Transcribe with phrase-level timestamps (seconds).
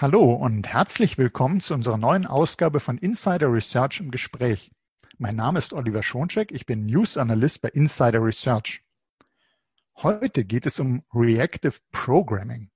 [0.00, 4.72] Hallo und herzlich willkommen zu unserer neuen Ausgabe von Insider Research im Gespräch.
[5.18, 8.82] Mein Name ist Oliver Schoncheck, ich bin News Analyst bei Insider Research.
[9.96, 12.70] Heute geht es um Reactive Programming.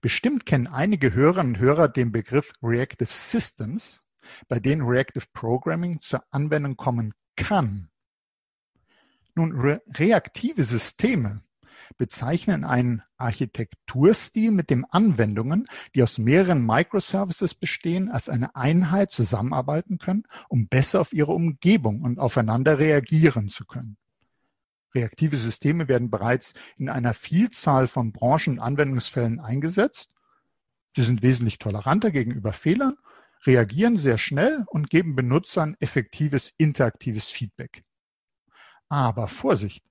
[0.00, 4.02] Bestimmt kennen einige Hörerinnen und Hörer den Begriff Reactive Systems,
[4.48, 7.90] bei denen Reactive Programming zur Anwendung kommen kann.
[9.34, 11.42] Nun, re reaktive Systeme
[11.96, 19.98] bezeichnen einen Architekturstil, mit dem Anwendungen, die aus mehreren Microservices bestehen, als eine Einheit zusammenarbeiten
[19.98, 23.96] können, um besser auf ihre Umgebung und aufeinander reagieren zu können.
[24.94, 30.10] Reaktive Systeme werden bereits in einer Vielzahl von Branchen und Anwendungsfällen eingesetzt.
[30.96, 32.96] Sie sind wesentlich toleranter gegenüber Fehlern,
[33.44, 37.84] reagieren sehr schnell und geben Benutzern effektives interaktives Feedback.
[38.88, 39.87] Aber Vorsicht!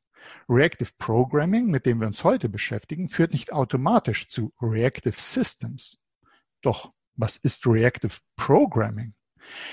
[0.49, 5.99] Reactive Programming, mit dem wir uns heute beschäftigen, führt nicht automatisch zu Reactive Systems.
[6.61, 9.13] Doch was ist Reactive Programming?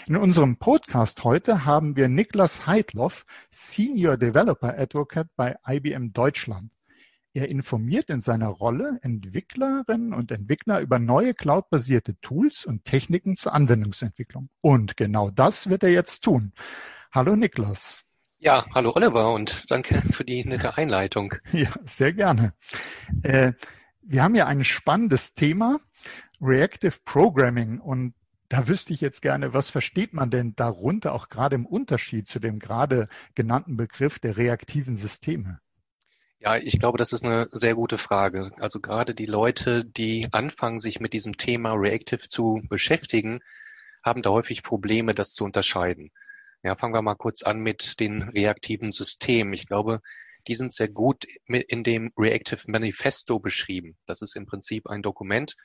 [0.07, 6.71] In unserem Podcast heute haben wir Niklas Heidloff, Senior Developer Advocate bei IBM Deutschland.
[7.37, 13.53] Er informiert in seiner Rolle Entwicklerinnen und Entwickler über neue cloudbasierte Tools und Techniken zur
[13.53, 14.51] Anwendungsentwicklung.
[14.61, 16.53] Und genau das wird er jetzt tun.
[17.11, 18.05] Hallo Niklas.
[18.45, 21.35] Ja, hallo Oliver und danke für die nette Einleitung.
[21.53, 22.53] Ja, sehr gerne.
[23.23, 23.55] Äh,
[24.03, 25.81] wir haben ja ein spannendes Thema,
[26.43, 27.81] Reactive Programming.
[27.81, 28.13] Und
[28.51, 32.39] da wüsste ich jetzt gerne, was versteht man denn darunter, auch gerade im Unterschied zu
[32.39, 35.61] dem gerade genannten Begriff der reaktiven Systeme?
[36.39, 38.51] Ja, ich glaube, das ist eine sehr gute Frage.
[38.59, 43.41] Also gerade die Leute, die anfangen, sich mit diesem Thema Reactive zu beschäftigen,
[44.05, 46.11] haben da häufig Probleme, das zu unterscheiden.
[46.65, 49.53] Ja, fangen wir mal kurz an mit den reaktiven Systemen.
[49.53, 50.01] Ich glaube,
[50.49, 53.99] die sind sehr gut in dem Reactive Manifesto beschrieben.
[54.07, 55.57] Das ist im Prinzip ein Dokument,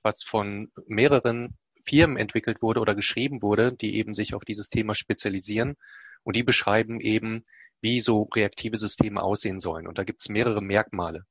[0.00, 4.94] was von mehreren Firmen entwickelt wurde oder geschrieben wurde, die eben sich auf dieses Thema
[4.94, 5.76] spezialisieren.
[6.22, 7.44] Und die beschreiben eben,
[7.82, 9.86] wie so reaktive Systeme aussehen sollen.
[9.86, 11.26] Und da gibt es mehrere Merkmale.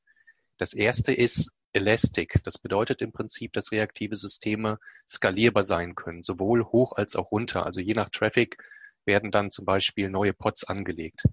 [0.60, 2.42] Das erste ist Elastic.
[2.44, 4.78] Das bedeutet im Prinzip, dass reaktive Systeme
[5.10, 7.66] skalierbar sein können, sowohl hoch als auch runter.
[7.66, 8.58] Also je nach Traffic
[9.06, 11.24] werden dann zum Beispiel neue Pods angelegt.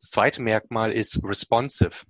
[0.00, 2.04] Das zweite Merkmal ist responsive.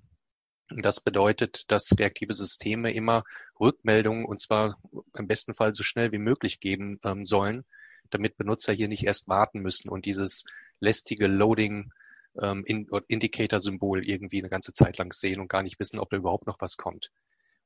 [0.69, 3.25] Das bedeutet, dass reaktive Systeme immer
[3.59, 4.78] Rückmeldungen und zwar
[5.16, 7.65] im besten Fall so schnell wie möglich geben ähm, sollen,
[8.11, 10.44] damit Benutzer hier nicht erst warten müssen und dieses
[10.78, 11.93] lästige Loading
[12.41, 16.47] ähm, Indicator-Symbol irgendwie eine ganze Zeit lang sehen und gar nicht wissen, ob da überhaupt
[16.47, 17.11] noch was kommt.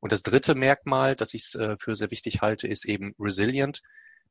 [0.00, 3.82] Und das dritte Merkmal, das ich äh, für sehr wichtig halte, ist eben resilient.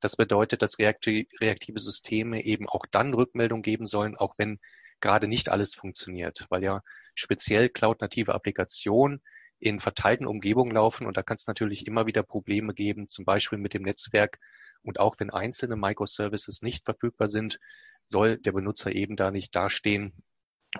[0.03, 4.59] Das bedeutet, dass reaktive Systeme eben auch dann Rückmeldung geben sollen, auch wenn
[4.99, 6.81] gerade nicht alles funktioniert, weil ja
[7.15, 9.21] speziell cloud-native Applikationen
[9.59, 13.57] in verteilten Umgebungen laufen und da kann es natürlich immer wieder Probleme geben, zum Beispiel
[13.57, 14.39] mit dem Netzwerk
[14.81, 17.57] und auch wenn einzelne Microservices nicht verfügbar sind,
[18.05, 20.11] soll der Benutzer eben da nicht dastehen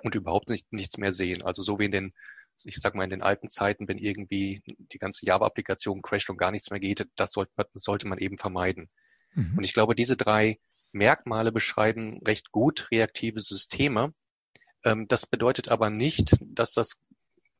[0.02, 1.42] und überhaupt nicht, nichts mehr sehen.
[1.42, 2.12] Also so wie in den,
[2.64, 6.50] ich sag mal, in den alten Zeiten, wenn irgendwie die ganze Java-Applikation crasht und gar
[6.50, 8.90] nichts mehr geht, das sollte, sollte man eben vermeiden.
[9.34, 9.58] Mhm.
[9.58, 10.58] Und ich glaube, diese drei
[10.92, 14.14] Merkmale beschreiben recht gut reaktive Systeme.
[14.84, 16.98] Ähm, das bedeutet aber nicht, dass das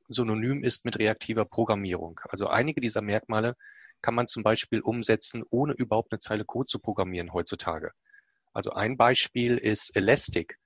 [0.08, 2.20] synonym ist mit reaktiver Programmierung.
[2.28, 3.56] Also einige dieser Merkmale
[4.02, 7.92] kann man zum Beispiel umsetzen, ohne überhaupt eine Zeile Code zu programmieren heutzutage.
[8.52, 10.58] Also ein Beispiel ist Elastic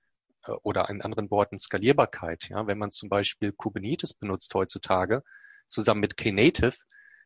[0.45, 2.49] äh, oder in anderen Worten Skalierbarkeit.
[2.49, 5.23] Ja, wenn man zum Beispiel Kubernetes benutzt heutzutage
[5.67, 6.73] zusammen mit Knative,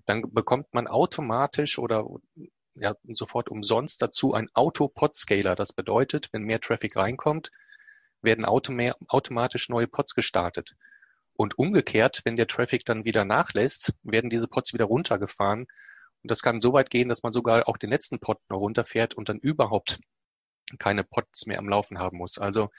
[0.06, 2.06] dann bekommt man automatisch oder
[2.76, 5.56] ja, sofort umsonst dazu ein Auto-Pod-Scaler.
[5.56, 7.52] Das bedeutet, wenn mehr Traffic reinkommt,
[8.22, 10.76] werden automatisch neue Pods gestartet.
[11.36, 15.62] Und umgekehrt, wenn der Traffic dann wieder nachlässt, werden diese Pods wieder runtergefahren.
[16.22, 19.14] Und das kann so weit gehen, dass man sogar auch den letzten Pod noch runterfährt
[19.14, 20.00] und dann überhaupt
[20.80, 22.38] keine Pods mehr am Laufen haben muss.
[22.38, 22.70] Also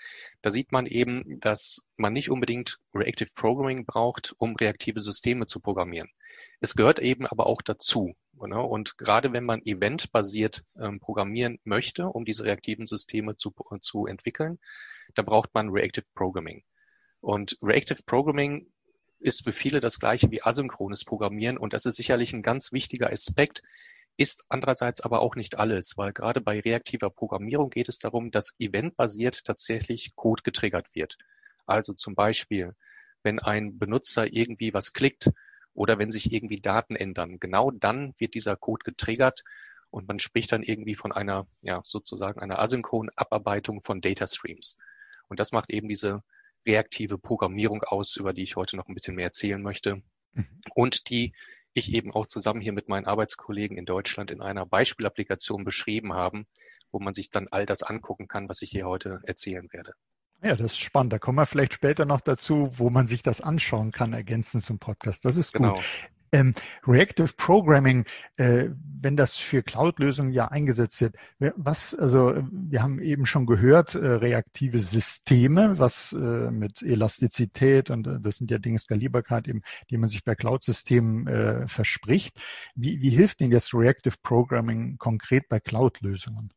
[0.40, 5.60] da sieht man eben, dass man nicht unbedingt Reactive Programming braucht, um reaktive Systeme zu
[5.60, 6.10] programmieren.
[6.60, 8.14] Es gehört eben aber auch dazu.
[8.32, 8.60] Ne?
[8.60, 14.58] Und gerade wenn man eventbasiert ähm, programmieren möchte, um diese reaktiven Systeme zu, zu entwickeln,
[15.14, 16.64] dann braucht man Reactive Programming.
[17.20, 18.70] Und Reactive Programming
[19.18, 23.10] ist für viele das gleiche wie asynchrones Programmieren und das ist sicherlich ein ganz wichtiger
[23.10, 23.62] Aspekt,
[24.16, 28.54] ist andererseits aber auch nicht alles, weil gerade bei reaktiver Programmierung geht es darum, dass
[28.58, 31.16] eventbasiert tatsächlich Code getriggert wird.
[31.66, 32.74] Also zum Beispiel,
[33.22, 35.30] wenn ein Benutzer irgendwie was klickt
[35.74, 39.42] oder wenn sich irgendwie Daten ändern, genau dann wird dieser Code getriggert
[39.90, 44.78] und man spricht dann irgendwie von einer, ja, sozusagen einer asynchronen Abarbeitung von Data Streams.
[45.28, 46.22] Und das macht eben diese
[46.66, 50.02] reaktive Programmierung aus, über die ich heute noch ein bisschen mehr erzählen möchte.
[50.32, 50.60] Mhm.
[50.74, 51.32] Und die
[51.74, 56.46] ich eben auch zusammen hier mit meinen Arbeitskollegen in Deutschland in einer Beispielapplikation beschrieben haben,
[56.92, 59.94] wo man sich dann all das angucken kann, was ich hier heute erzählen werde.
[60.44, 61.12] Ja, das ist spannend.
[61.14, 64.78] Da kommen wir vielleicht später noch dazu, wo man sich das anschauen kann, ergänzend zum
[64.78, 65.24] Podcast.
[65.24, 65.62] Das ist gut.
[65.62, 65.80] Genau.
[66.32, 66.52] Ähm,
[66.86, 68.04] Reactive Programming,
[68.36, 68.66] äh,
[69.00, 74.04] wenn das für Cloud-Lösungen ja eingesetzt wird, was, also wir haben eben schon gehört, äh,
[74.04, 79.96] reaktive Systeme, was äh, mit Elastizität und äh, das sind ja Dinge Skalierbarkeit eben, die
[79.96, 82.36] man sich bei Cloud-Systemen äh, verspricht.
[82.74, 86.52] Wie, wie hilft denn das Reactive Programming konkret bei Cloud-Lösungen?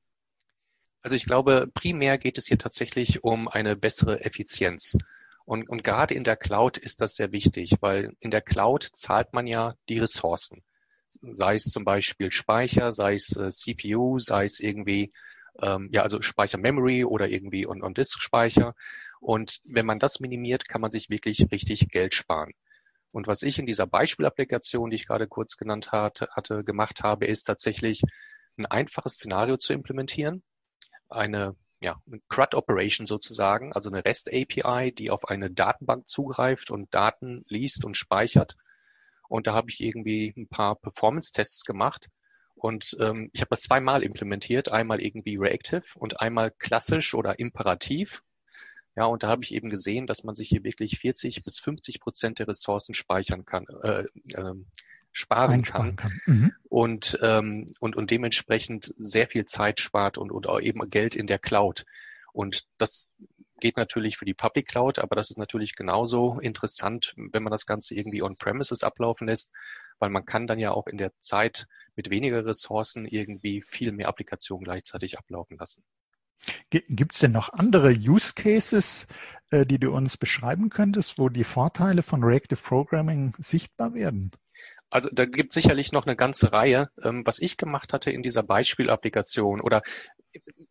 [1.08, 4.98] Also ich glaube, primär geht es hier tatsächlich um eine bessere Effizienz.
[5.46, 9.32] Und, und gerade in der Cloud ist das sehr wichtig, weil in der Cloud zahlt
[9.32, 10.64] man ja die Ressourcen.
[11.08, 15.14] Sei es zum Beispiel Speicher, sei es äh, CPU, sei es irgendwie,
[15.62, 18.76] ähm, ja, also Speicher Memory oder irgendwie on, on Disk Speicher.
[19.22, 22.52] Und wenn man das minimiert, kann man sich wirklich richtig Geld sparen.
[23.12, 27.28] Und was ich in dieser Beispielapplikation, die ich gerade kurz genannt hatte, hatte gemacht habe,
[27.28, 28.02] ist tatsächlich
[28.58, 30.44] ein einfaches Szenario zu implementieren
[31.10, 36.94] eine ja, CRUD Operation sozusagen, also eine REST API, die auf eine Datenbank zugreift und
[36.94, 38.58] Daten liest und speichert.
[39.30, 42.10] Und da habe ich irgendwie ein paar Performance-Tests gemacht.
[42.56, 48.24] Und ähm, ich habe das zweimal implementiert, einmal irgendwie reactive und einmal klassisch oder imperativ.
[48.96, 52.00] Ja, und da habe ich eben gesehen, dass man sich hier wirklich 40 bis 50
[52.00, 54.54] Prozent der Ressourcen speichern kann, äh, äh,
[55.18, 56.22] sparen kann, kann.
[56.26, 56.54] Mhm.
[56.70, 61.26] Und, ähm, und, und dementsprechend sehr viel Zeit spart und, und auch eben Geld in
[61.26, 61.86] der Cloud.
[62.34, 63.10] Und das
[63.60, 67.66] geht natürlich für die Public Cloud, aber das ist natürlich genauso interessant, wenn man das
[67.66, 69.52] Ganze irgendwie on-premises ablaufen lässt,
[69.98, 71.66] weil man kann dann ja auch in der Zeit
[71.96, 75.84] mit weniger Ressourcen irgendwie viel mehr Applikationen gleichzeitig ablaufen lassen.
[76.70, 79.08] Gibt es denn noch andere Use Cases,
[79.50, 84.30] äh, die du uns beschreiben könntest, wo die Vorteile von Reactive Programming sichtbar werden?
[84.90, 86.88] Also da gibt sicherlich noch eine ganze Reihe.
[87.04, 89.82] Ähm, was ich gemacht hatte in dieser Beispielapplikation oder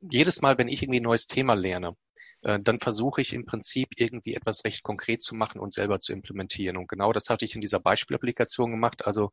[0.00, 1.96] jedes Mal, wenn ich irgendwie ein neues Thema lerne,
[2.42, 6.12] äh, dann versuche ich im Prinzip irgendwie etwas recht konkret zu machen und selber zu
[6.12, 6.76] implementieren.
[6.76, 9.06] Und genau das hatte ich in dieser Beispielapplikation gemacht.
[9.06, 9.32] Also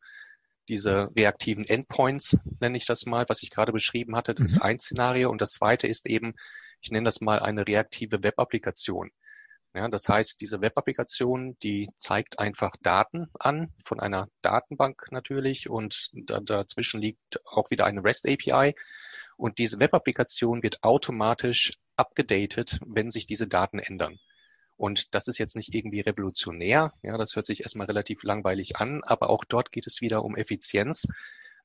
[0.68, 4.56] diese reaktiven Endpoints, nenne ich das mal, was ich gerade beschrieben hatte, das mhm.
[4.56, 5.30] ist ein Szenario.
[5.30, 6.34] Und das zweite ist eben,
[6.82, 9.12] ich nenne das mal eine reaktive Web-Applikation.
[9.76, 16.12] Ja, das heißt, diese Web-Applikation, die zeigt einfach Daten an, von einer Datenbank natürlich und
[16.14, 18.76] da, dazwischen liegt auch wieder eine REST API
[19.36, 24.20] und diese Web-Applikation wird automatisch abgedatet, wenn sich diese Daten ändern.
[24.78, 29.02] Und das ist jetzt nicht irgendwie revolutionär, ja, das hört sich erstmal relativ langweilig an,
[29.04, 31.08] aber auch dort geht es wieder um Effizienz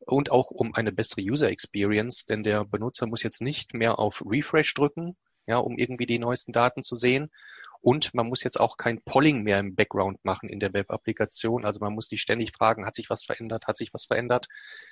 [0.01, 4.23] und auch um eine bessere User Experience, denn der Benutzer muss jetzt nicht mehr auf
[4.25, 5.17] Refresh drücken,
[5.47, 7.31] ja, um irgendwie die neuesten Daten zu sehen,
[7.81, 11.65] und man muss jetzt auch kein Polling mehr im Background machen in der Web-Applikation.
[11.65, 14.49] Also man muss nicht ständig fragen, hat sich was verändert, hat sich was verändert,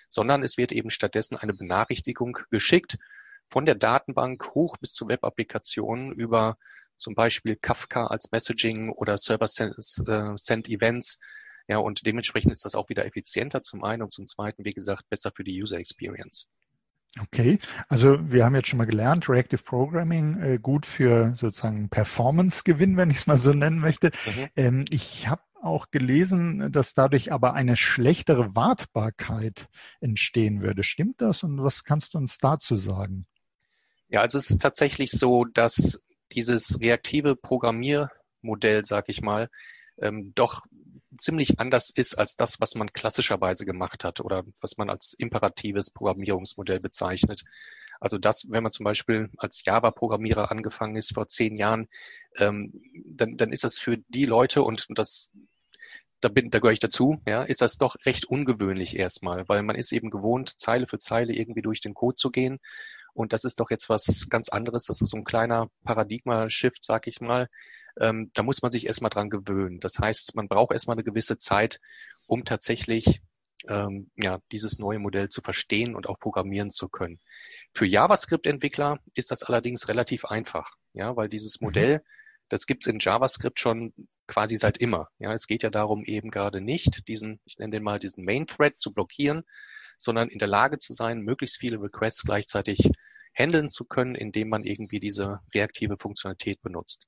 [0.09, 2.99] sondern es wird eben stattdessen eine Benachrichtigung geschickt
[3.49, 6.59] von der Datenbank hoch bis zur Web-Applikation über
[6.97, 11.21] zum Beispiel Kafka als Messaging oder Server Send Events.
[11.69, 15.09] Ja, und dementsprechend ist das auch wieder effizienter zum einen und zum zweiten, wie gesagt,
[15.11, 16.49] besser für die User Experience.
[17.23, 17.59] Okay,
[17.89, 23.11] also wir haben jetzt schon mal gelernt, Reactive Programming äh, gut für sozusagen Performance-Gewinn, wenn
[23.11, 24.11] ich es mal so nennen möchte.
[24.27, 24.49] Mhm.
[24.57, 29.69] Ähm, ich habe auch gelesen, dass dadurch aber eine schlechtere Wartbarkeit
[30.01, 30.85] entstehen würde.
[30.85, 33.27] Stimmt das und was kannst du uns dazu sagen?
[34.09, 39.49] Ja, also es ist tatsächlich so, dass dieses reaktive Programmiermodell, sag ich mal,
[39.99, 40.67] ähm, doch
[41.19, 45.91] ziemlich anders ist als das, was man klassischerweise gemacht hat oder was man als imperatives
[45.91, 47.45] Programmierungsmodell bezeichnet.
[48.01, 51.89] Also das, wenn man zum Beispiel als Java-Programmierer angefangen ist vor zehn Jahren,
[52.37, 52.73] ähm,
[53.07, 55.31] dann, dann ist das für die Leute und das
[56.21, 59.77] da bin, da gehöre ich dazu, ja, ist das doch recht ungewöhnlich erstmal, weil man
[59.77, 62.59] ist eben gewohnt, Zeile für Zeile irgendwie durch den Code zu gehen.
[63.17, 64.85] Und das ist doch jetzt was ganz anderes.
[64.85, 67.49] Das ist so ein kleiner Paradigma-Shift, sag ich mal
[67.99, 69.81] ähm, da muss man sich erstmal dran gewöhnen.
[69.81, 71.81] Das heißt, man braucht erstmal eine gewisse Zeit,
[72.27, 73.23] um tatsächlich
[73.69, 77.21] ähm, ja, dieses neue Modell zu verstehen und auch programmieren zu können.
[77.73, 81.69] Für JavaScript-Entwickler ist das allerdings relativ einfach, ja, weil dieses mhm.
[81.69, 82.05] Modell,
[82.49, 83.93] das gibt's in JavaScript schon
[84.27, 85.09] quasi seit immer.
[85.19, 88.75] Ja, es geht ja darum, eben gerade nicht diesen, ich nenne den mal diesen Main-Thread
[88.79, 89.45] zu blockieren,
[89.99, 92.91] sondern in der Lage zu sein, möglichst viele Requests gleichzeitig
[93.37, 97.07] handeln zu können, indem man irgendwie diese reaktive Funktionalität benutzt.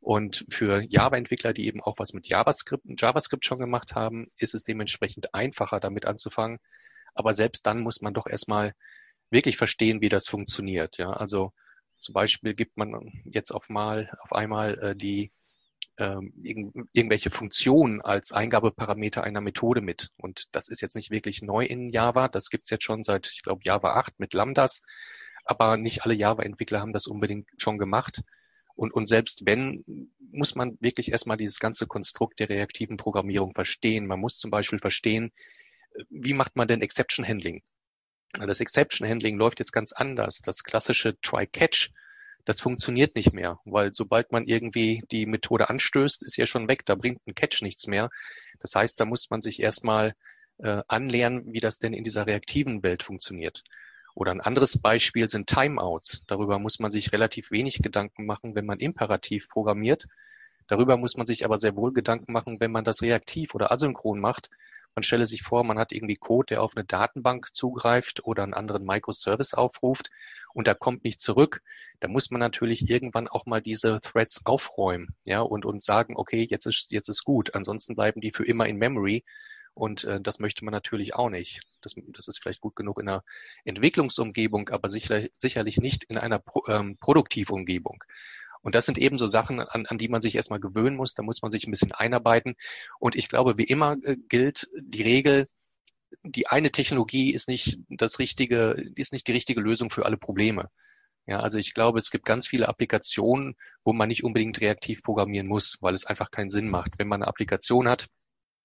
[0.00, 4.62] Und für Java-Entwickler, die eben auch was mit JavaScript, JavaScript schon gemacht haben, ist es
[4.62, 6.58] dementsprechend einfacher, damit anzufangen.
[7.14, 8.74] Aber selbst dann muss man doch erstmal
[9.30, 10.98] wirklich verstehen, wie das funktioniert.
[10.98, 11.52] Ja, also
[11.96, 15.32] zum Beispiel gibt man jetzt auf mal, auf einmal äh, die
[15.98, 20.10] ähm, irg irgendwelche Funktionen als Eingabeparameter einer Methode mit.
[20.16, 22.28] Und das ist jetzt nicht wirklich neu in Java.
[22.28, 24.82] Das gibt's jetzt schon seit, ich glaube, Java 8 mit Lambdas.
[25.48, 28.22] Aber nicht alle Java-Entwickler haben das unbedingt schon gemacht.
[28.74, 34.06] Und, und selbst wenn, muss man wirklich erstmal dieses ganze Konstrukt der reaktiven Programmierung verstehen.
[34.06, 35.32] Man muss zum Beispiel verstehen,
[36.10, 37.62] wie macht man denn Exception Handling?
[38.32, 40.40] Das Exception Handling läuft jetzt ganz anders.
[40.42, 41.90] Das klassische Try-Catch
[42.48, 46.86] das funktioniert nicht mehr, weil sobald man irgendwie die Methode anstößt, ist ja schon weg,
[46.86, 48.08] da bringt ein Catch nichts mehr.
[48.60, 50.14] Das heißt, da muss man sich erstmal
[50.56, 53.64] äh, anlernen, wie das denn in dieser reaktiven Welt funktioniert.
[54.18, 56.24] Oder ein anderes Beispiel sind Timeouts.
[56.26, 60.06] Darüber muss man sich relativ wenig Gedanken machen, wenn man imperativ programmiert.
[60.66, 64.18] Darüber muss man sich aber sehr wohl Gedanken machen, wenn man das reaktiv oder asynchron
[64.18, 64.50] macht.
[64.96, 68.54] Man stelle sich vor, man hat irgendwie Code, der auf eine Datenbank zugreift oder einen
[68.54, 70.10] anderen Microservice aufruft
[70.52, 71.62] und da kommt nicht zurück,
[72.00, 76.44] da muss man natürlich irgendwann auch mal diese Threads aufräumen, ja, und, und sagen, okay,
[76.50, 77.54] jetzt ist, jetzt ist gut.
[77.54, 79.24] Ansonsten bleiben die für immer in Memory.
[79.78, 81.60] Und äh, das möchte man natürlich auch nicht.
[81.82, 83.22] Das, das ist vielleicht gut genug in einer
[83.64, 88.02] Entwicklungsumgebung, aber sicher, sicherlich nicht in einer Pro, ähm, Produktivumgebung.
[88.60, 91.14] Und das sind eben so Sachen, an, an die man sich erstmal gewöhnen muss.
[91.14, 92.56] Da muss man sich ein bisschen einarbeiten.
[92.98, 95.46] Und ich glaube, wie immer äh, gilt die Regel,
[96.24, 100.70] die eine Technologie ist nicht das richtige, ist nicht die richtige Lösung für alle Probleme.
[101.26, 103.54] Ja, also ich glaube, es gibt ganz viele Applikationen,
[103.84, 106.98] wo man nicht unbedingt reaktiv programmieren muss, weil es einfach keinen Sinn macht.
[106.98, 108.08] Wenn man eine Applikation hat,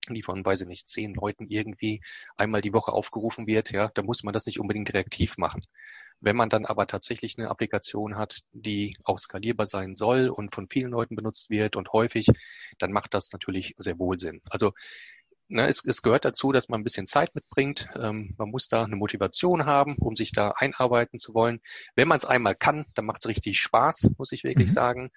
[0.10, 2.02] die von, weiß ich nicht, zehn Leuten irgendwie
[2.36, 5.62] einmal die Woche aufgerufen wird, ja, da muss man das nicht unbedingt reaktiv machen.
[6.20, 10.68] Wenn man dann aber tatsächlich eine Applikation hat, die auch skalierbar sein soll und von
[10.70, 12.28] vielen Leuten benutzt wird und häufig,
[12.78, 14.42] dann macht das natürlich sehr wohl Sinn.
[14.50, 14.74] Also
[15.50, 17.90] ne, es, es gehört dazu, dass man ein bisschen Zeit mitbringt.
[18.00, 21.62] Ähm, man muss da eine Motivation haben, um sich da einarbeiten zu wollen.
[21.96, 24.74] Wenn man es einmal kann, dann macht es richtig Spaß, muss ich wirklich mhm.
[24.74, 25.12] sagen.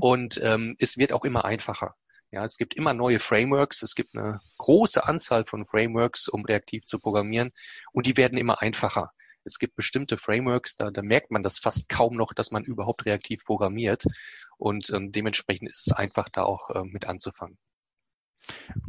[0.00, 1.94] Und ähm, es wird auch immer einfacher.
[2.32, 3.82] Ja, es gibt immer neue Frameworks.
[3.82, 7.52] Es gibt eine große Anzahl von Frameworks, um reaktiv zu programmieren.
[7.92, 9.12] Und die werden immer einfacher.
[9.44, 13.04] Es gibt bestimmte Frameworks, da, da merkt man das fast kaum noch, dass man überhaupt
[13.04, 14.04] reaktiv programmiert.
[14.56, 17.58] Und ähm, dementsprechend ist es einfach, da auch äh, mit anzufangen.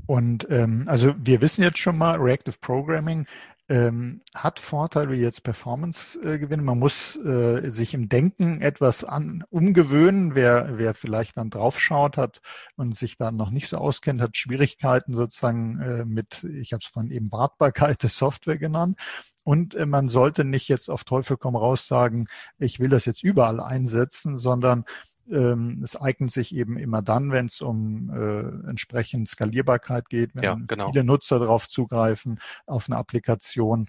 [0.05, 3.27] Und ähm, also wir wissen jetzt schon mal, Reactive Programming
[3.69, 6.61] ähm, hat Vorteile wie jetzt Performance-Gewinne.
[6.61, 10.35] Man muss äh, sich im Denken etwas an, umgewöhnen.
[10.35, 12.41] Wer, wer vielleicht dann draufschaut hat
[12.75, 16.89] und sich dann noch nicht so auskennt, hat Schwierigkeiten sozusagen äh, mit, ich habe es
[16.89, 18.99] von eben Wartbarkeit der Software genannt.
[19.43, 22.25] Und äh, man sollte nicht jetzt auf Teufel komm raus sagen,
[22.59, 24.85] ich will das jetzt überall einsetzen, sondern
[25.31, 30.43] ähm, es eignet sich eben immer dann, wenn es um äh, entsprechend Skalierbarkeit geht, wenn
[30.43, 30.91] ja, genau.
[30.91, 33.87] viele Nutzer darauf zugreifen auf eine Applikation.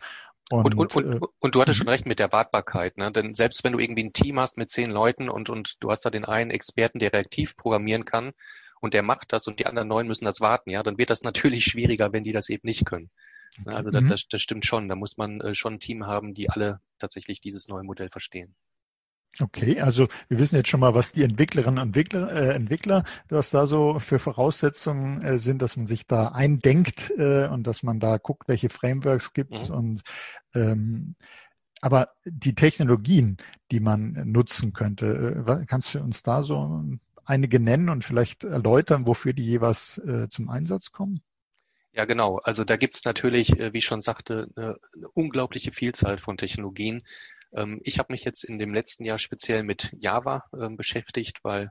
[0.50, 1.92] Und, und, und, und, und du hattest schon mhm.
[1.92, 3.10] recht mit der Wartbarkeit, ne?
[3.10, 6.04] Denn selbst wenn du irgendwie ein Team hast mit zehn Leuten und, und du hast
[6.04, 8.32] da den einen Experten, der reaktiv programmieren kann
[8.80, 11.22] und der macht das und die anderen neun müssen das warten, ja, dann wird das
[11.22, 13.10] natürlich schwieriger, wenn die das eben nicht können.
[13.60, 13.74] Okay.
[13.74, 14.08] Also das, mhm.
[14.08, 14.88] das, das stimmt schon.
[14.88, 18.54] Da muss man äh, schon ein Team haben, die alle tatsächlich dieses neue Modell verstehen.
[19.40, 23.50] Okay, also wir wissen jetzt schon mal, was die Entwicklerinnen und Entwickler, äh, Entwickler was
[23.50, 27.98] da so für Voraussetzungen äh, sind, dass man sich da eindenkt äh, und dass man
[27.98, 29.74] da guckt, welche Frameworks gibt's mhm.
[29.74, 30.02] und
[30.54, 31.16] ähm,
[31.80, 33.36] aber die Technologien,
[33.70, 36.82] die man nutzen könnte, äh, kannst du uns da so
[37.26, 41.22] einige nennen und vielleicht erläutern, wofür die jeweils äh, zum Einsatz kommen?
[41.92, 42.38] Ja, genau.
[42.38, 44.76] Also da gibt's natürlich, äh, wie ich schon sagte, eine,
[45.12, 47.04] unglaubliche Vielzahl von Technologien,
[47.82, 51.70] ich habe mich jetzt in dem letzten Jahr speziell mit Java ähm, beschäftigt, weil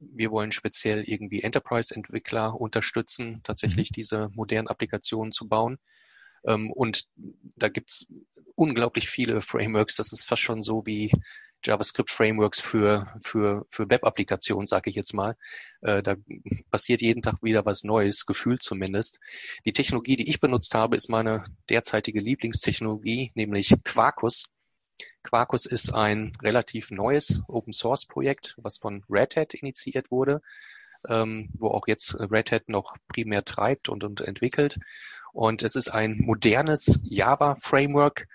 [0.00, 3.94] wir wollen speziell irgendwie Enterprise-Entwickler unterstützen, tatsächlich mhm.
[3.94, 5.78] diese modernen Applikationen zu bauen.
[6.44, 7.04] Ähm, und
[7.56, 8.12] da gibt's
[8.54, 9.96] unglaublich viele Frameworks.
[9.96, 11.12] Das ist fast schon so wie
[11.64, 15.36] JavaScript-Frameworks für, für, für Web-Applikationen, sage ich jetzt mal.
[15.80, 16.16] Äh, da
[16.70, 19.18] passiert jeden Tag wieder was Neues, gefühlt zumindest.
[19.64, 24.44] Die Technologie, die ich benutzt habe, ist meine derzeitige Lieblingstechnologie, nämlich Quarkus.
[25.22, 30.40] Quarkus ist ein relativ neues Open Source Projekt, was von Red Hat initiiert wurde,
[31.08, 34.78] ähm, wo auch jetzt Red Hat noch primär treibt und, und entwickelt.
[35.32, 38.26] Und es ist ein modernes Java Framework,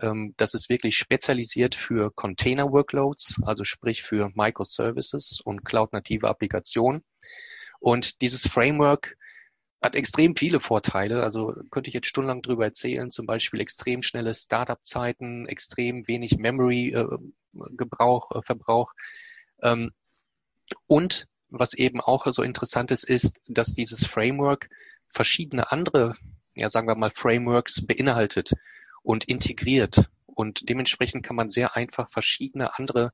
[0.00, 7.02] ähm, das ist wirklich spezialisiert für Container Workloads, also sprich für Microservices und cloud-native Applikationen.
[7.80, 9.16] Und dieses Framework
[9.82, 11.22] hat extrem viele Vorteile.
[11.24, 13.10] Also könnte ich jetzt stundenlang drüber erzählen.
[13.10, 18.92] Zum Beispiel extrem schnelle Startup-Zeiten, extrem wenig Memory-Gebrauch, äh, äh, Verbrauch.
[19.62, 19.92] Ähm,
[20.86, 24.70] und was eben auch so interessant ist, ist, dass dieses Framework
[25.08, 26.14] verschiedene andere,
[26.54, 28.52] ja sagen wir mal, Frameworks beinhaltet
[29.02, 30.08] und integriert.
[30.26, 33.12] Und dementsprechend kann man sehr einfach verschiedene andere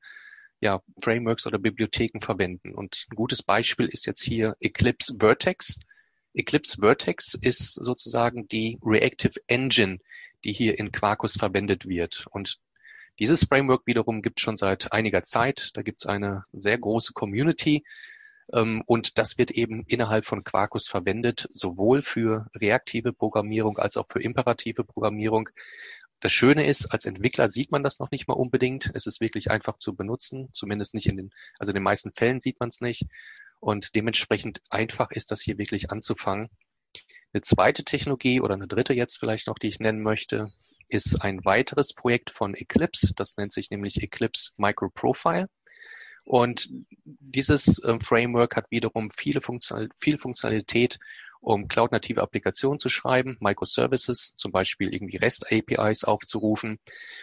[0.61, 2.75] ja, Frameworks oder Bibliotheken verwenden.
[2.75, 5.81] Und ein gutes Beispiel ist jetzt hier Eclipse Vertex.
[6.35, 9.99] Eclipse Vertex ist sozusagen die Reactive Engine,
[10.45, 12.27] die hier in Quarkus verwendet wird.
[12.31, 12.59] Und
[13.19, 15.71] dieses Framework wiederum gibt es schon seit einiger Zeit.
[15.75, 17.85] Da gibt es eine sehr große Community.
[18.53, 24.07] Ähm, und das wird eben innerhalb von Quarkus verwendet, sowohl für reaktive Programmierung als auch
[24.09, 25.49] für imperative Programmierung.
[26.21, 28.91] Das Schöne ist, als Entwickler sieht man das noch nicht mal unbedingt.
[28.95, 32.41] Es ist wirklich einfach zu benutzen, zumindest nicht in den, also in den meisten Fällen
[32.41, 33.07] sieht man es nicht.
[33.61, 36.49] Und dementsprechend einfach ist das hier wirklich anzufangen.
[37.33, 40.53] Eine zweite Technologie oder eine dritte jetzt vielleicht noch, die ich nennen möchte,
[40.89, 43.13] ist ein weiteres Projekt von Eclipse.
[43.15, 45.49] Das nennt sich nämlich Eclipse Micro Profile.
[46.25, 46.69] Und
[47.05, 50.99] dieses äh, Framework hat wiederum viele Funktional viel Funktionalität,
[51.41, 56.81] um cloud-native Applikationen zu schreiben, Microservices, zum Beispiel irgendwie REST-APIs aufzurufen.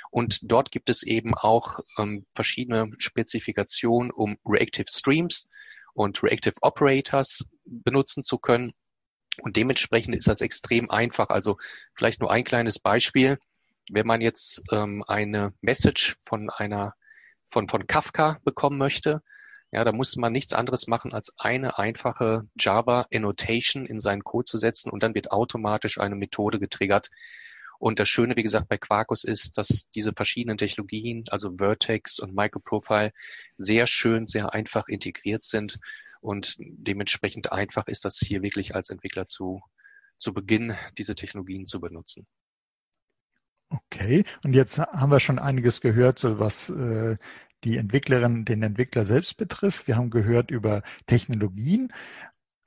[0.10, 5.50] Und dort gibt es eben auch ähm, verschiedene Spezifikationen, um Reactive Streams
[5.96, 8.74] und Reactive Operators benutzen zu können.
[9.42, 11.30] Und dementsprechend ist das extrem einfach.
[11.30, 11.58] Also
[11.96, 13.40] vielleicht nur ein kleines Beispiel.
[13.90, 16.94] Wenn man jetzt ähm, eine Message von einer
[17.50, 19.22] von, von Kafka bekommen möchte,
[19.72, 24.46] ja, da muss man nichts anderes machen, als eine einfache Java Annotation in seinen Code
[24.46, 27.10] zu setzen und dann wird automatisch eine Methode getriggert.
[27.80, 32.36] Und das Schöne, wie gesagt, bei Quarkus ist, dass diese verschiedenen Technologien, also Vertex und
[32.36, 33.12] Microprofile,
[33.58, 35.80] sehr schön, sehr einfach integriert sind
[36.22, 39.62] und dementsprechend einfach ist das hier wirklich als Entwickler zu,
[40.18, 42.26] zu Beginn, diese Technologien zu benutzen.
[43.70, 47.18] Okay, und jetzt haben wir schon einiges gehört, so was äh,
[47.64, 49.88] die Entwicklerin, den Entwickler selbst betrifft.
[49.88, 51.92] Wir haben gehört über Technologien.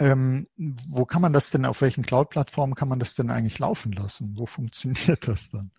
[0.01, 3.93] Ähm, wo kann man das denn, auf welchen Cloud-Plattformen kann man das denn eigentlich laufen
[3.93, 4.35] lassen?
[4.37, 5.73] Wo funktioniert das dann?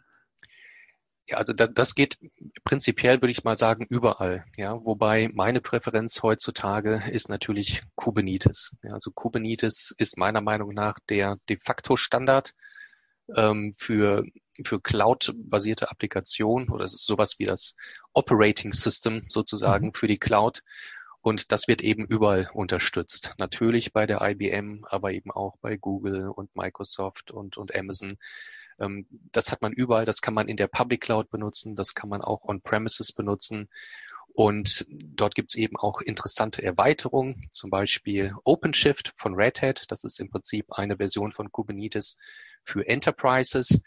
[1.30, 2.18] Ja, also da, das geht
[2.64, 4.46] prinzipiell, würde ich mal sagen, überall.
[4.58, 8.76] Ja, wobei meine Präferenz heutzutage ist natürlich Kubernetes.
[8.82, 12.56] Ja, also Kubernetes ist meiner Meinung nach der de facto Standard
[13.36, 14.24] ähm, für
[14.64, 17.76] für Cloud-basierte Applikationen oder es ist sowas wie das
[18.14, 19.93] Operating System sozusagen mhm.
[19.93, 20.63] für die Cloud.
[21.21, 23.34] Und das wird eben überall unterstützt.
[23.38, 28.17] Natürlich bei der IBM, aber eben auch bei Google und Microsoft und, und Amazon.
[28.79, 30.05] Ähm, das hat man überall.
[30.05, 31.75] Das kann man in der Public Cloud benutzen.
[31.75, 33.69] Das kann man auch on-premises benutzen.
[34.34, 39.91] Und dort gibt es eben auch interessante Erweiterungen, zum Beispiel OpenShift von Red Hat.
[39.91, 42.17] Das ist im Prinzip eine Version von Kubernetes
[42.63, 43.82] für Enterprises.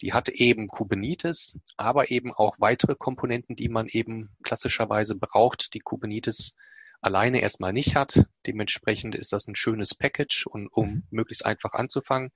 [0.00, 5.80] Die hat eben Kubernetes, aber eben auch weitere Komponenten, die man eben klassischerweise braucht, die
[5.80, 6.54] Kubernetes
[7.00, 8.24] alleine erstmal nicht hat.
[8.46, 11.02] Dementsprechend ist das ein schönes Package, und, um mhm.
[11.10, 12.30] möglichst einfach anzufangen.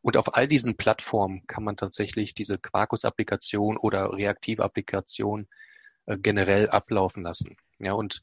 [0.00, 5.46] Und auf all diesen Plattformen kann man tatsächlich diese Quarkus-Applikation oder reaktive Applikation
[6.06, 7.56] äh, generell ablaufen lassen.
[7.78, 8.20] Ja, und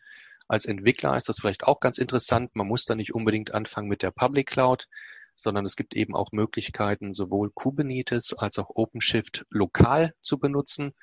[0.50, 2.56] als Entwickler ist das vielleicht auch ganz interessant.
[2.56, 4.88] Man muss da nicht unbedingt anfangen mit der Public Cloud,
[5.36, 10.94] sondern es gibt eben auch Möglichkeiten, sowohl Kubernetes als auch OpenShift lokal zu benutzen.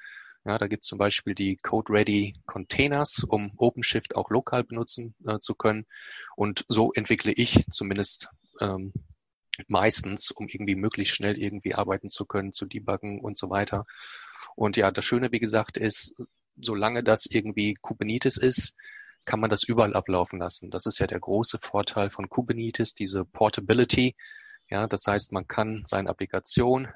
[0.46, 5.40] Ja, da gibt es zum Beispiel die Code-Ready Containers, um OpenShift auch lokal benutzen äh,
[5.40, 5.86] zu können.
[6.36, 8.28] Und so entwickle ich zumindest
[8.60, 8.92] ähm,
[9.66, 13.86] meistens, um irgendwie möglichst schnell irgendwie arbeiten zu können, zu debuggen und so weiter.
[14.54, 16.14] Und ja, das Schöne, wie gesagt, ist,
[16.54, 18.76] solange das irgendwie Kubernetes ist,
[19.24, 20.70] kann man das überall ablaufen lassen.
[20.70, 24.14] Das ist ja der große Vorteil von Kubernetes, diese Portability.
[24.70, 26.86] Ja, das heißt, man kann seine Applikation,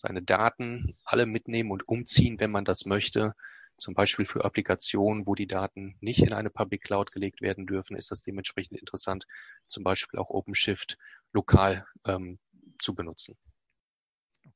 [0.00, 3.34] seine Daten alle mitnehmen und umziehen, wenn man das möchte.
[3.76, 7.96] Zum Beispiel für Applikationen, wo die Daten nicht in eine Public Cloud gelegt werden dürfen,
[7.96, 9.26] ist das dementsprechend interessant,
[9.68, 10.98] zum Beispiel auch OpenShift
[11.32, 12.38] lokal ähm,
[12.78, 13.36] zu benutzen.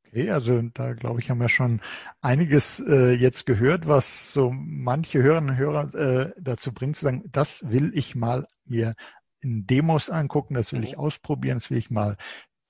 [0.07, 1.81] Okay, also da glaube ich, haben wir schon
[2.21, 7.25] einiges äh, jetzt gehört, was so manche Hörerinnen und Hörer äh, dazu bringt, zu sagen,
[7.31, 8.95] das will ich mal mir
[9.41, 10.87] in Demos angucken, das will mhm.
[10.87, 12.17] ich ausprobieren, das will ich mal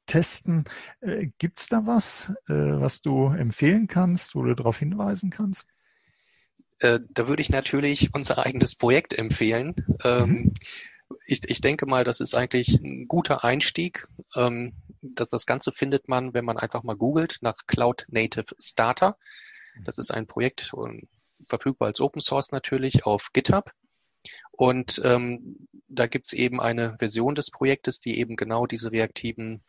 [0.06, 0.64] testen.
[1.00, 5.68] Äh, Gibt da was, äh, was du empfehlen kannst, wo du darauf hinweisen kannst?
[6.78, 9.74] Äh, da würde ich natürlich unser eigenes Projekt empfehlen.
[10.02, 10.54] Ähm, mhm.
[11.26, 14.06] ich, ich denke mal, das ist eigentlich ein guter Einstieg.
[14.34, 19.16] Ähm, das, das Ganze findet man, wenn man einfach mal googelt nach Cloud Native Starter.
[19.84, 20.72] Das ist ein Projekt
[21.46, 23.72] verfügbar als Open Source natürlich auf GitHub.
[24.52, 29.62] Und ähm, da gibt's eben eine Version des Projektes, die eben genau diese reaktiven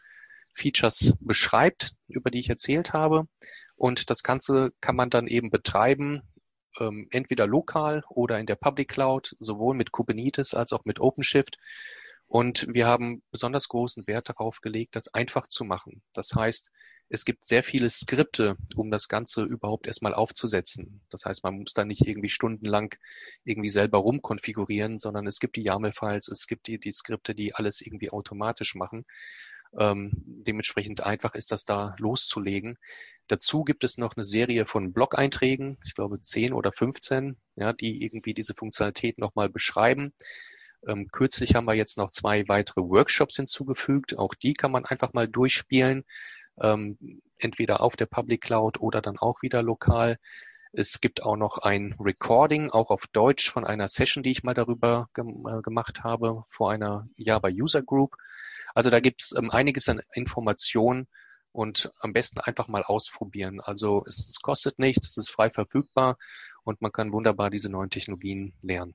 [0.56, 3.28] Features beschreibt, über die ich erzählt habe.
[3.76, 6.22] Und das Ganze kann man dann eben betreiben,
[6.80, 11.58] ähm, entweder lokal oder in der Public Cloud, sowohl mit Kubernetes als auch mit OpenShift.
[12.28, 16.02] Und wir haben besonders großen Wert darauf gelegt, das einfach zu machen.
[16.14, 16.72] Das heißt,
[17.08, 21.02] es gibt sehr viele Skripte, um das Ganze überhaupt erstmal aufzusetzen.
[21.10, 22.96] Das heißt, man muss da nicht irgendwie stundenlang
[23.44, 27.82] irgendwie selber rumkonfigurieren, sondern es gibt die YAML-Files, es gibt die, die Skripte, die alles
[27.82, 29.06] irgendwie automatisch machen.
[29.78, 32.78] Ähm, dementsprechend einfach ist das da loszulegen.
[33.28, 38.04] Dazu gibt es noch eine Serie von Blog-Einträgen, ich glaube 10 oder 15, ja, die
[38.04, 40.14] irgendwie diese Funktionalität nochmal beschreiben.
[40.88, 44.18] Ähm, kürzlich haben wir jetzt noch zwei weitere Workshops hinzugefügt.
[44.18, 46.06] Auch die kann man einfach mal durchspielen
[46.62, 50.18] ähm, entweder auf der Public Cloud oder dann auch wieder lokal.
[50.72, 54.54] Es gibt auch noch ein Recording, auch auf Deutsch, von einer Session, die ich mal
[54.54, 58.16] darüber gem äh, gemacht habe, vor einer Java User Group.
[58.76, 61.08] Also da gibt's ähm, einiges an Informationen
[61.52, 63.62] und am besten einfach mal ausprobieren.
[63.62, 66.18] Also es, es kostet nichts, es ist frei verfügbar
[66.64, 68.94] und man kann wunderbar diese neuen Technologien lernen.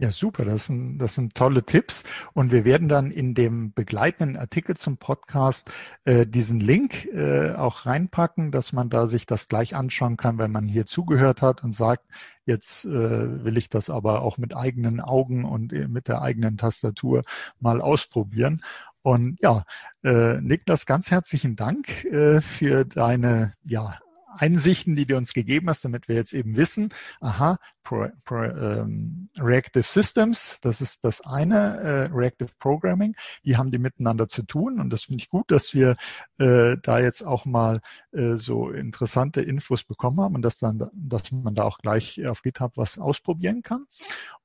[0.00, 0.44] Ja, super.
[0.44, 2.04] Das sind, das sind tolle Tipps.
[2.32, 5.72] Und wir werden dann in dem begleitenden Artikel zum Podcast
[6.04, 10.52] äh, diesen Link äh, auch reinpacken, dass man da sich das gleich anschauen kann, wenn
[10.52, 12.06] man hier zugehört hat und sagt,
[12.44, 16.56] jetzt äh, will ich das aber auch mit eigenen Augen und äh, mit der eigenen
[16.58, 17.24] Tastatur
[17.58, 18.62] mal ausprobieren.
[19.02, 19.64] Und ja,
[20.02, 23.98] äh, Niklas, ganz herzlichen Dank äh, für deine ja,
[24.38, 29.30] Einsichten, die du uns gegeben hast, damit wir jetzt eben wissen, aha, Pro, Pro, ähm,
[29.38, 34.80] Reactive Systems, das ist das eine, äh, Reactive Programming, die haben die miteinander zu tun
[34.80, 35.96] und das finde ich gut, dass wir
[36.38, 37.80] äh, da jetzt auch mal
[38.12, 42.42] äh, so interessante Infos bekommen haben und dass dann, dass man da auch gleich auf
[42.42, 43.86] GitHub was ausprobieren kann.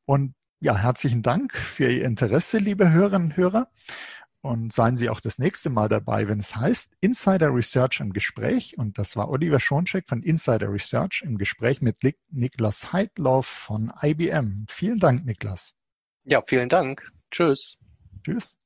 [0.05, 3.67] Und ja, herzlichen Dank für Ihr Interesse, liebe Hörerinnen und Hörer.
[4.43, 8.77] Und seien Sie auch das nächste Mal dabei, wenn es heißt Insider Research im Gespräch.
[8.77, 14.65] Und das war Oliver Schoncheck von Insider Research im Gespräch mit Niklas Heidloff von IBM.
[14.67, 15.75] Vielen Dank, Niklas.
[16.25, 17.09] Ja, vielen Dank.
[17.31, 17.77] Tschüss.
[18.25, 18.57] Tschüss.